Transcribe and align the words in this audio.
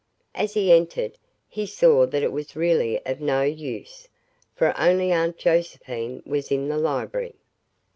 As 0.33 0.55
he 0.55 0.71
entered, 0.71 1.19
he 1.47 1.67
saw 1.67 2.07
that 2.07 2.23
it 2.23 2.31
was 2.31 2.55
really 2.55 2.99
of 3.05 3.21
no 3.21 3.43
use, 3.43 4.07
for 4.55 4.73
only 4.75 5.11
Aunt 5.11 5.37
Josephine 5.37 6.23
was 6.25 6.49
in 6.51 6.69
the 6.69 6.77
library. 6.79 7.35